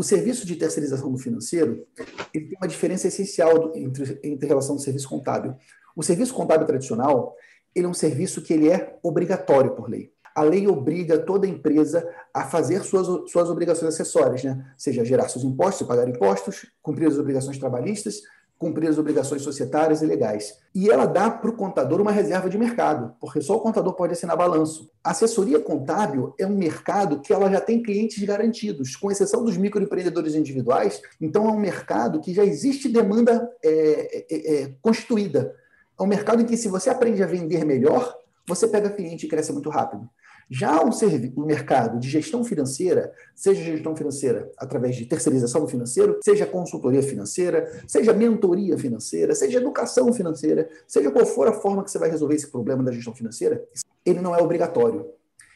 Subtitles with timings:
[0.00, 1.86] O serviço de terceirização do financeiro
[2.32, 5.54] ele tem uma diferença essencial entre, entre relação ao serviço contábil.
[5.94, 7.36] O serviço contábil tradicional
[7.74, 10.10] ele é um serviço que ele é obrigatório por lei.
[10.34, 12.02] A lei obriga toda empresa
[12.32, 14.72] a fazer suas, suas obrigações acessórias, né?
[14.78, 18.22] seja gerar seus impostos, pagar impostos, cumprir as obrigações trabalhistas,
[18.60, 20.58] cumprir as obrigações societárias e legais.
[20.74, 24.12] E ela dá para o contador uma reserva de mercado, porque só o contador pode
[24.12, 24.90] assinar balanço.
[25.02, 29.56] A assessoria contábil é um mercado que ela já tem clientes garantidos, com exceção dos
[29.56, 31.00] microempreendedores individuais.
[31.18, 35.54] Então, é um mercado que já existe demanda é, é, é, constituída.
[35.98, 38.14] É um mercado em que, se você aprende a vender melhor,
[38.50, 40.08] você pega cliente e cresce muito rápido.
[40.50, 40.90] Já o,
[41.36, 47.02] o mercado de gestão financeira, seja gestão financeira através de terceirização do financeiro, seja consultoria
[47.02, 52.10] financeira, seja mentoria financeira, seja educação financeira, seja qual for a forma que você vai
[52.10, 53.64] resolver esse problema da gestão financeira,
[54.04, 55.06] ele não é obrigatório.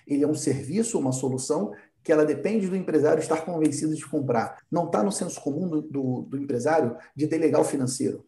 [0.06, 1.72] Ele é um serviço, uma solução
[2.04, 4.58] que ela depende do empresário estar convencido de comprar.
[4.70, 8.24] Não está no senso comum do, do, do empresário de delegar o financeiro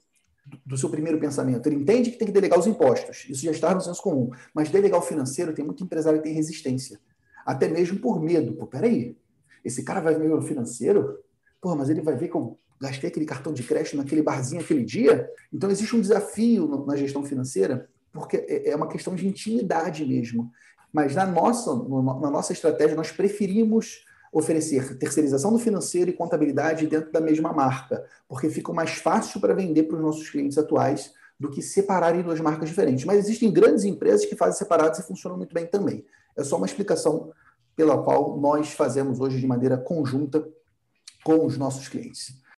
[0.64, 1.66] do seu primeiro pensamento.
[1.66, 4.30] Ele entende que tem que delegar os impostos, isso já está no senso comum.
[4.54, 7.00] Mas delegar o financeiro, tem muito empresário que tem resistência.
[7.44, 8.52] Até mesmo por medo.
[8.54, 9.16] Pô, peraí,
[9.64, 11.18] esse cara vai ver o financeiro?
[11.60, 14.84] Pô, mas ele vai ver que eu gastei aquele cartão de crédito naquele barzinho aquele
[14.84, 15.28] dia?
[15.52, 20.50] Então existe um desafio na gestão financeira, porque é, é uma questão de intimidade mesmo.
[20.92, 24.04] Mas na nossa, na nossa estratégia, nós preferimos
[24.38, 29.54] oferecer terceirização do financeiro e contabilidade dentro da mesma marca, porque fica mais fácil para
[29.54, 33.06] vender para os nossos clientes atuais do que separarem duas marcas diferentes.
[33.06, 36.04] Mas existem grandes empresas que fazem separados e funcionam muito bem também.
[36.36, 37.32] É só uma explicação
[37.74, 40.46] pela qual nós fazemos hoje de maneira conjunta
[41.24, 42.38] com os nossos clientes.